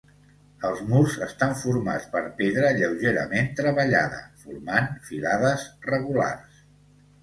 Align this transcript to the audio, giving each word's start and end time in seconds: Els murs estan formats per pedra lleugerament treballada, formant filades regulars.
Els 0.69 0.79
murs 0.93 1.17
estan 1.25 1.53
formats 1.65 2.09
per 2.15 2.23
pedra 2.41 2.73
lleugerament 2.79 3.55
treballada, 3.63 4.27
formant 4.43 4.93
filades 5.13 5.73
regulars. 5.97 6.71